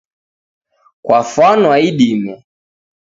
Kwafwanwa 1.05 1.75
idime! 1.89 2.33